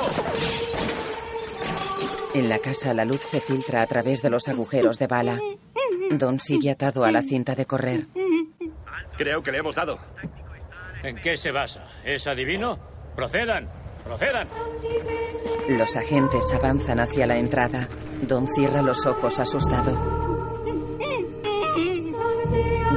[2.34, 5.38] En la casa la luz se filtra a través de los agujeros de bala.
[6.10, 8.06] Don sigue atado a la cinta de correr.
[9.16, 9.98] Creo que le hemos dado.
[11.02, 11.86] ¿En qué se basa?
[12.04, 12.78] ¿Es adivino?
[13.14, 13.68] Procedan,
[14.04, 14.48] procedan.
[15.68, 17.88] Los agentes avanzan hacia la entrada.
[18.22, 20.17] Don cierra los ojos asustado.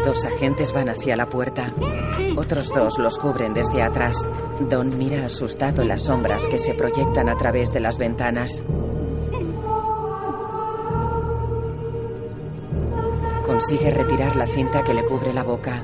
[0.06, 1.72] Dos agentes van hacia la puerta.
[2.36, 4.18] Otros dos los cubren desde atrás.
[4.60, 8.64] Don mira asustado las sombras que se proyectan a través de las ventanas.
[13.46, 15.84] Consigue retirar la cinta que le cubre la boca.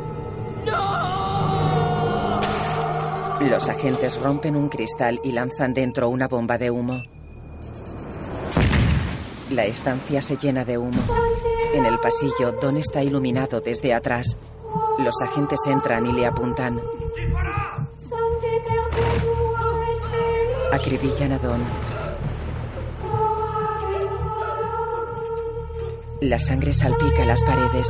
[3.41, 7.03] Los agentes rompen un cristal y lanzan dentro una bomba de humo.
[9.51, 11.01] La estancia se llena de humo.
[11.88, 14.36] El pasillo, Don está iluminado desde atrás.
[14.98, 16.82] Los agentes entran y le apuntan.
[20.74, 21.62] Acribillan a Don.
[26.20, 27.88] La sangre salpica las paredes.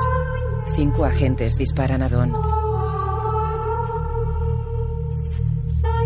[0.76, 2.34] Cinco agentes disparan a Don.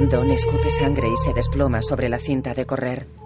[0.10, 3.21] Don escupe sangre y se desploma sobre la cinta de correr.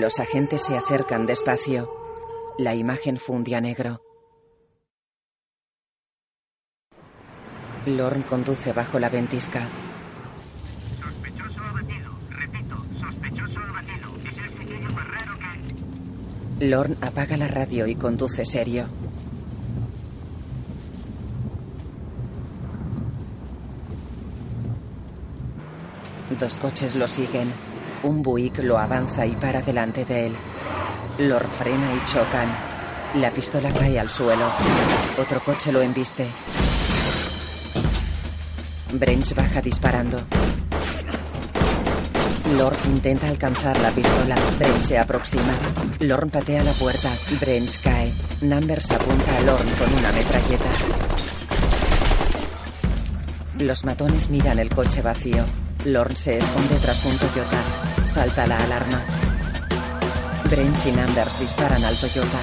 [0.00, 1.88] Los agentes se acercan despacio.
[2.58, 4.02] La imagen funde a negro.
[7.86, 9.68] Lorn conduce bajo la ventisca.
[11.00, 12.10] Sospechoso abatido.
[12.28, 14.10] Repito, sospechoso abatido.
[14.24, 15.38] Es el pequeño guerrero
[16.58, 16.66] que...
[16.66, 18.88] Lorn apaga la radio y conduce serio.
[26.40, 27.73] Dos coches lo siguen.
[28.04, 30.36] Un Buick lo avanza y para delante de él.
[31.20, 32.48] Lorn frena y chocan.
[33.14, 34.44] La pistola cae al suelo.
[35.18, 36.26] Otro coche lo embiste.
[38.92, 40.20] Brains baja disparando.
[42.58, 44.34] Lorn intenta alcanzar la pistola.
[44.58, 45.54] Brains se aproxima.
[46.00, 47.08] Lorn patea la puerta.
[47.40, 48.12] Brains cae.
[48.42, 50.70] Numbers apunta a Lorn con una metralleta.
[53.60, 55.46] Los matones miran el coche vacío.
[55.86, 57.83] Lorn se esconde tras un Toyota.
[58.04, 59.00] Salta la alarma.
[60.50, 62.38] Brains y Numbers disparan al Toyota.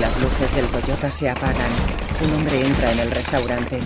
[0.00, 1.70] Las luces del Toyota se apagan.
[2.24, 3.80] Un hombre entra en el restaurante.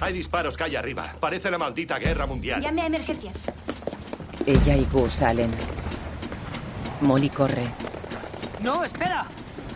[0.00, 1.14] Hay disparos calle arriba.
[1.20, 2.62] Parece la maldita guerra mundial.
[2.62, 3.34] Llame a emergencias.
[4.46, 5.50] Ella y Gus salen.
[7.00, 7.66] Molly corre.
[8.62, 9.26] No, espera.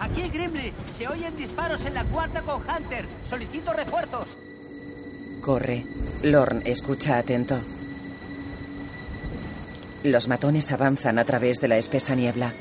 [0.01, 0.73] Aquí Grimley.
[0.97, 3.07] Se oyen disparos en la cuarta con Hunter.
[3.29, 4.32] Solicito refuerzos.
[5.43, 5.85] Corre.
[6.23, 7.61] Lorn escucha atento.
[10.05, 12.53] Los matones avanzan a través de la espesa niebla.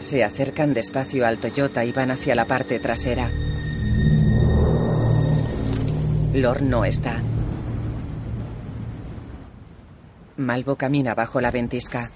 [0.00, 3.30] Se acercan despacio al Toyota y van hacia la parte trasera.
[6.34, 7.22] Lorn no está.
[10.36, 12.10] Malvo camina bajo la ventisca.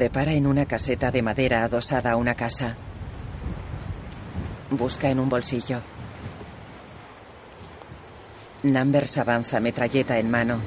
[0.00, 2.74] Repara en una caseta de madera adosada a una casa.
[4.70, 5.82] Busca en un bolsillo.
[8.62, 10.58] Numbers avanza metralleta en mano.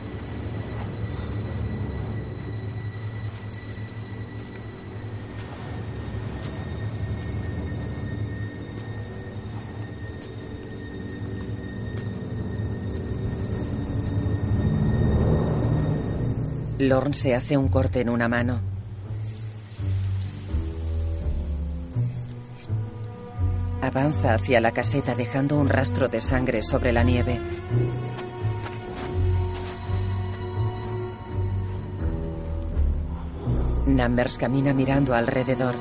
[16.77, 18.72] Lorn se hace un corte en una mano.
[23.95, 27.39] Avanza hacia la caseta dejando un rastro de sangre sobre la nieve.
[33.85, 35.75] Numbers camina mirando alrededor.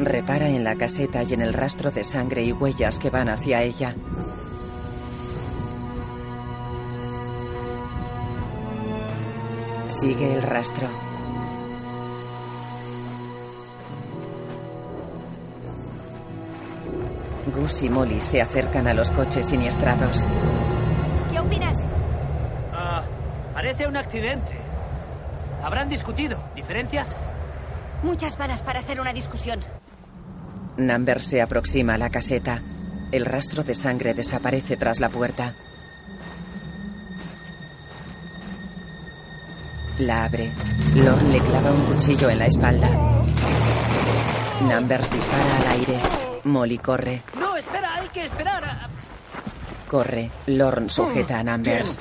[0.00, 3.62] Repara en la caseta y en el rastro de sangre y huellas que van hacia
[3.62, 3.94] ella.
[9.88, 11.15] Sigue el rastro.
[17.56, 20.26] Gus y Molly se acercan a los coches siniestrados.
[21.32, 21.76] ¿Qué opinas?
[22.72, 23.02] Ah,
[23.54, 24.52] parece un accidente.
[25.64, 26.38] Habrán discutido.
[26.54, 27.16] ¿Diferencias?
[28.02, 29.60] Muchas balas para hacer una discusión.
[30.76, 32.60] Number se aproxima a la caseta.
[33.10, 35.54] El rastro de sangre desaparece tras la puerta.
[39.98, 40.50] La abre.
[40.94, 42.90] Lorne le clava un cuchillo en la espalda.
[44.60, 45.98] Numbers dispara al aire.
[46.44, 47.22] Molly corre.
[48.16, 48.64] Que esperar.
[48.64, 48.88] a-
[49.90, 50.30] Corre.
[50.46, 52.00] Lorne sujeta a Numbers.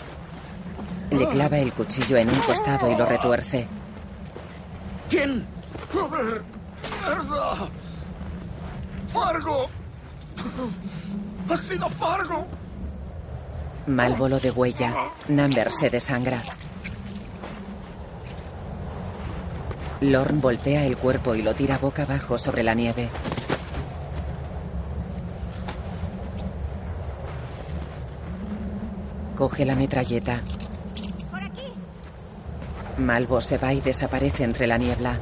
[1.12, 3.68] Le clava el cuchillo en un costado y lo retuerce.
[5.10, 5.46] ¿Quién?
[5.94, 7.68] Mierda.
[9.12, 9.68] Fargo.
[11.50, 12.48] Ha sido Fargo.
[13.88, 14.94] Mal bolo de huella.
[15.28, 16.42] Number se desangra.
[20.00, 23.10] Lorne voltea el cuerpo y lo tira boca abajo sobre la nieve.
[29.36, 30.40] Coge la metralleta.
[32.98, 35.20] Malvo se va y desaparece entre la niebla.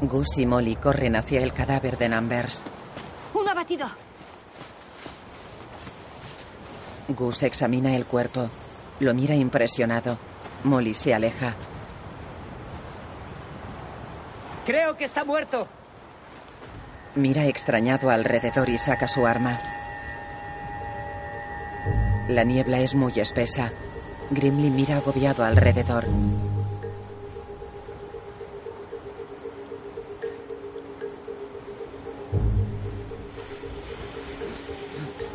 [0.00, 2.62] Gus y Molly corren hacia el cadáver de Numbers.
[3.34, 3.86] Uno abatido.
[7.08, 8.48] Gus examina el cuerpo.
[9.00, 10.16] Lo mira impresionado.
[10.64, 11.54] Molly se aleja.
[14.64, 15.68] Creo que está muerto.
[17.16, 19.58] Mira extrañado alrededor y saca su arma.
[22.30, 23.72] La niebla es muy espesa.
[24.30, 26.04] Grimly mira agobiado alrededor.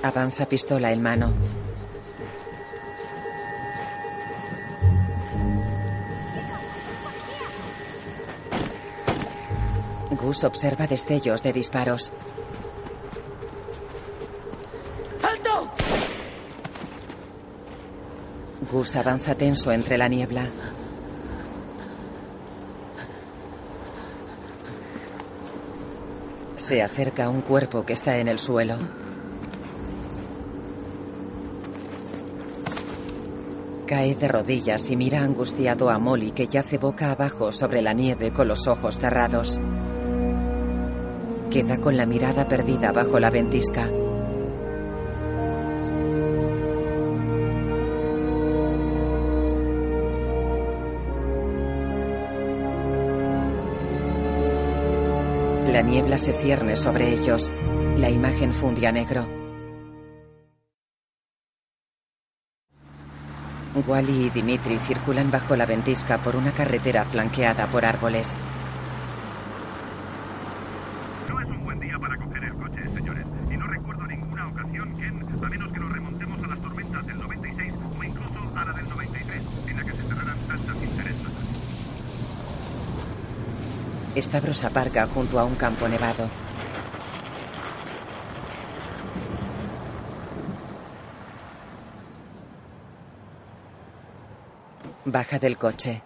[0.04, 1.34] Avanza pistola en mano.
[10.12, 12.14] Gus observa destellos de disparos.
[15.22, 15.70] ¡Alto!
[18.76, 20.48] Avanza tenso entre la niebla.
[26.58, 28.76] Se acerca a un cuerpo que está en el suelo.
[33.88, 38.34] Cae de rodillas y mira angustiado a Molly que yace boca abajo sobre la nieve
[38.34, 39.62] con los ojos cerrados.
[41.50, 43.90] Queda con la mirada perdida bajo la ventisca.
[56.18, 57.52] Se cierne sobre ellos.
[57.98, 59.26] La imagen funde a negro.
[63.88, 68.40] Wally y Dimitri circulan bajo la ventisca por una carretera flanqueada por árboles.
[71.28, 73.26] No es un buen día para coger el coche, señores.
[73.52, 77.20] Y no recuerdo ninguna ocasión, Ken, a menos que nos remontemos a las tormentas del
[77.20, 81.46] 96 o incluso a la del 93, en la que se cerraran tantas intereses.
[84.18, 86.30] Stavros aparca junto a un campo nevado.
[95.04, 96.02] Baja del coche.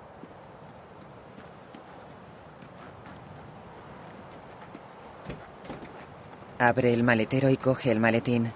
[6.57, 8.51] Abre el maletero y coge el maletín.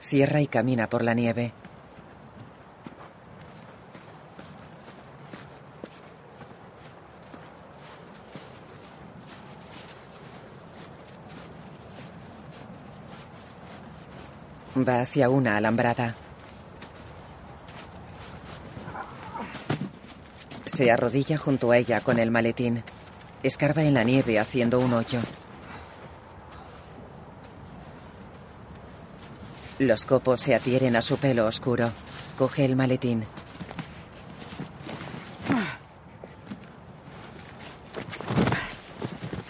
[0.00, 1.52] Cierra y camina por la nieve.
[14.86, 16.14] Va hacia una alambrada.
[20.64, 22.84] Se arrodilla junto a ella con el maletín.
[23.42, 25.20] Escarba en la nieve haciendo un hoyo.
[29.78, 31.90] Los copos se adhieren a su pelo oscuro.
[32.38, 33.24] Coge el maletín.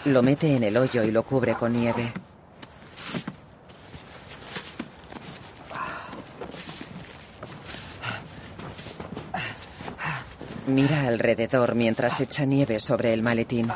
[0.05, 2.11] Lo mete en el hoyo y lo cubre con nieve.
[10.67, 13.69] Mira alrededor mientras echa nieve sobre el maletín.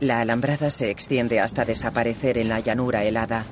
[0.00, 3.44] La alambrada se extiende hasta desaparecer en la llanura helada.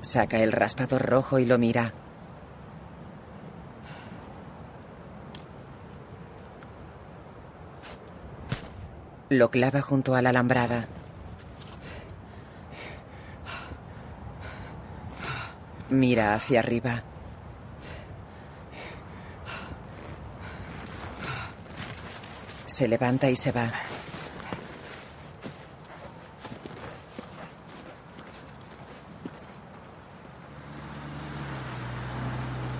[0.00, 1.94] Saca el raspador rojo y lo mira.
[9.28, 10.88] Lo clava junto a la alambrada.
[15.88, 17.04] Mira hacia arriba.
[22.70, 23.68] Se levanta y se va.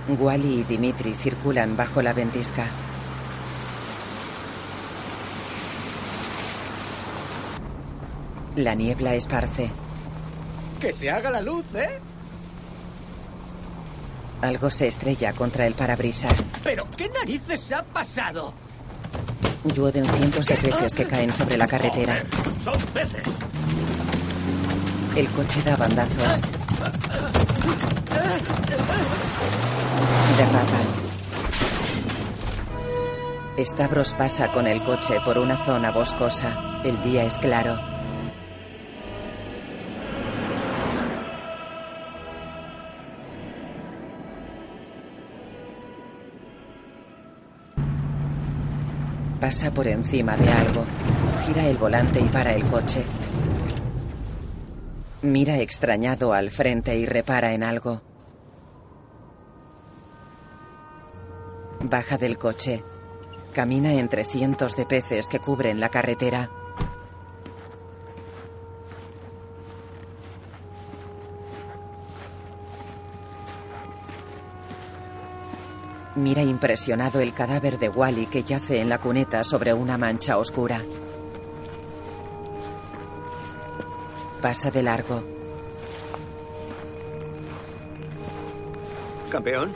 [0.09, 2.66] Wally y Dimitri circulan bajo la ventisca.
[8.55, 9.70] La niebla esparce.
[10.80, 11.99] Que se haga la luz, ¿eh?
[14.41, 16.49] Algo se estrella contra el parabrisas.
[16.62, 18.55] ¿Pero qué narices ha pasado?
[19.64, 22.16] Llueven cientos de peces que caen sobre la carretera.
[25.14, 26.40] El coche da bandazos.
[30.38, 31.00] Derrapa.
[33.58, 36.80] Stavros pasa con el coche por una zona boscosa.
[36.82, 37.89] El día es claro.
[49.51, 50.84] Pasa por encima de algo.
[51.44, 53.03] Gira el volante y para el coche.
[55.22, 58.01] Mira extrañado al frente y repara en algo.
[61.80, 62.84] Baja del coche.
[63.53, 66.48] Camina entre cientos de peces que cubren la carretera.
[76.21, 80.83] Mira impresionado el cadáver de Wally que yace en la cuneta sobre una mancha oscura.
[84.43, 85.23] Pasa de largo.
[89.31, 89.73] Campeón.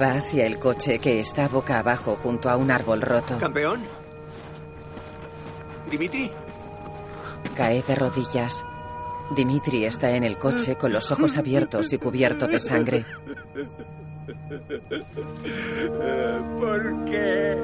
[0.00, 3.36] Va hacia el coche que está boca abajo junto a un árbol roto.
[3.36, 3.82] Campeón.
[5.90, 6.30] Dimitri.
[7.54, 8.64] Cae de rodillas.
[9.36, 13.04] Dimitri está en el coche con los ojos abiertos y cubierto de sangre.
[16.58, 17.56] ¿Por qué?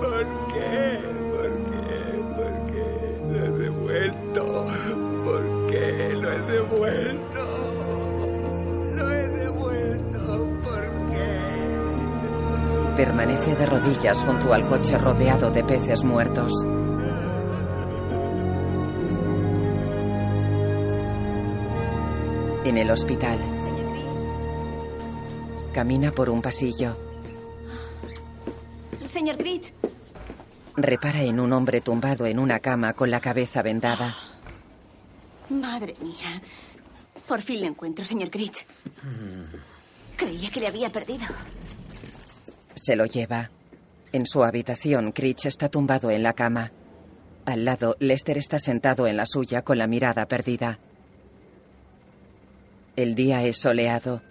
[0.00, 1.00] ¿Por qué?
[1.32, 2.00] ¿Por qué?
[2.36, 2.88] ¿Por qué?
[3.28, 4.42] Lo he devuelto.
[5.24, 7.42] ¿Por qué lo he devuelto?
[8.94, 10.20] Lo he devuelto.
[10.62, 11.30] ¿Por qué?
[12.96, 16.52] Permanece de rodillas junto al coche rodeado de peces muertos.
[22.64, 23.38] En el hospital.
[25.72, 26.96] Camina por un pasillo.
[29.04, 29.72] Señor Gritch,
[30.76, 34.14] Repara en un hombre tumbado en una cama con la cabeza vendada.
[35.50, 36.40] madre mía.
[37.26, 38.64] Por fin le encuentro, señor Gritch.
[40.16, 41.26] Creía que le había perdido.
[42.76, 43.50] Se lo lleva.
[44.12, 46.70] En su habitación, Critch está tumbado en la cama.
[47.44, 50.78] Al lado, Lester está sentado en la suya con la mirada perdida.
[52.96, 54.22] El día es soleado.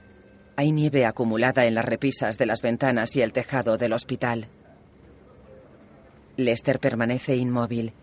[0.60, 4.48] Hay nieve acumulada en las repisas de las ventanas y el tejado del hospital.
[6.36, 7.94] Lester permanece inmóvil.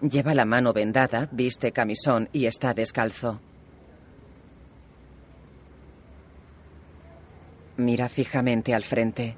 [0.00, 3.38] Lleva la mano vendada, viste camisón y está descalzo.
[7.76, 9.36] Mira fijamente al frente.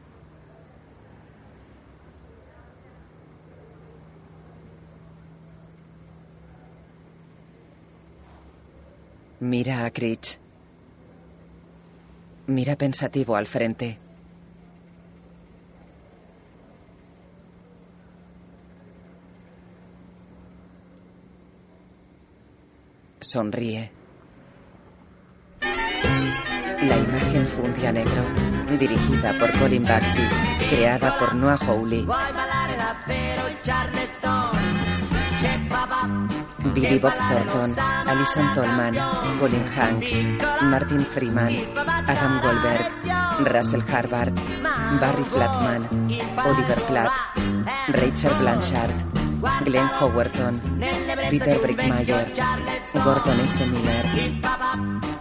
[9.40, 10.41] Mira a Critch.
[12.52, 13.98] Mira pensativo al frente.
[23.20, 23.90] Sonríe.
[25.62, 28.22] La imagen funde a negro,
[28.78, 30.20] dirigida por Colin Baxi,
[30.68, 32.06] creada por Noah Hawley.
[36.74, 38.94] Billy Bob Thornton, Alison Tolman,
[39.38, 40.12] Colin Hanks,
[40.62, 41.52] Martin Freeman,
[42.08, 42.86] Adam Goldberg,
[43.52, 44.34] Russell Harvard,
[45.00, 45.82] Barry Flatman,
[46.36, 47.12] Oliver Platt,
[47.88, 48.94] Rachel Blanchard,
[49.64, 50.60] Glenn Howerton,
[51.30, 52.26] Peter Brickmayer,
[53.04, 53.66] Gordon S.
[53.66, 54.06] Miller.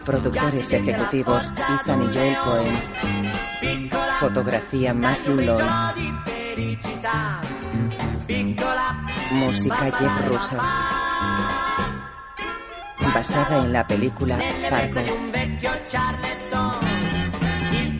[0.05, 2.75] Productores ejecutivos Ethan y Joel Cohen.
[4.19, 5.63] Fotografía Matthew Lloyd.
[9.31, 11.00] Música Jeff Russo.
[13.13, 14.37] Basada en la película
[14.69, 15.01] Fargo.
[15.13, 16.75] un vecchio Charleston.
[17.73, 17.97] Il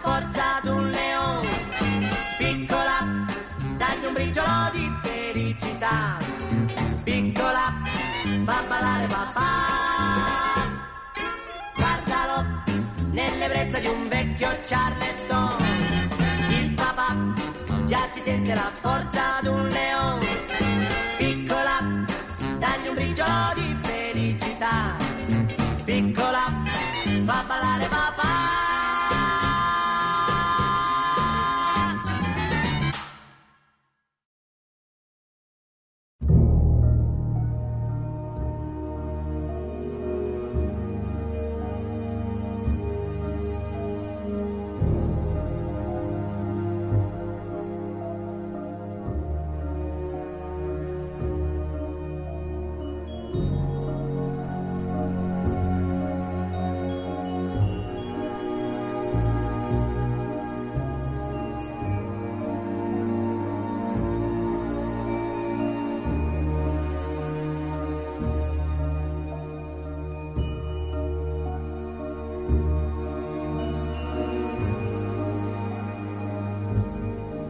[0.00, 1.48] forza d'un leone.
[2.38, 3.24] Piccola,
[3.76, 6.18] dagli un briciolo di felicità.
[7.02, 7.72] Piccola,
[8.44, 9.46] fa ballare papà.
[11.74, 12.44] Guardalo
[13.10, 15.56] nell'ebbrezza di un vecchio Charleston.
[16.50, 17.16] Il papà
[17.86, 19.77] già si sente la forza d'un leone.